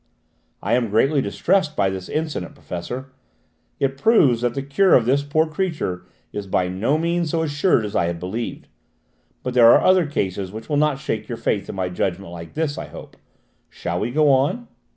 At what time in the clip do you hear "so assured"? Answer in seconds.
7.29-7.85